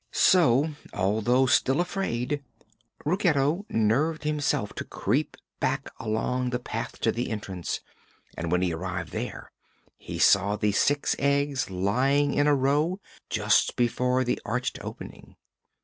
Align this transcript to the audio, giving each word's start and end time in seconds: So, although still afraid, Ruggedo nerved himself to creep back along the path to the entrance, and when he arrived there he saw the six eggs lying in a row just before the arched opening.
So, 0.11 0.71
although 0.95 1.45
still 1.45 1.79
afraid, 1.79 2.43
Ruggedo 3.05 3.67
nerved 3.69 4.23
himself 4.23 4.73
to 4.73 4.83
creep 4.83 5.37
back 5.59 5.91
along 5.99 6.49
the 6.49 6.57
path 6.57 6.99
to 7.01 7.11
the 7.11 7.29
entrance, 7.29 7.81
and 8.35 8.51
when 8.51 8.63
he 8.63 8.73
arrived 8.73 9.11
there 9.11 9.51
he 9.97 10.17
saw 10.17 10.55
the 10.55 10.71
six 10.71 11.15
eggs 11.19 11.69
lying 11.69 12.33
in 12.33 12.47
a 12.47 12.55
row 12.55 12.99
just 13.29 13.75
before 13.75 14.23
the 14.23 14.41
arched 14.43 14.79
opening. 14.81 15.35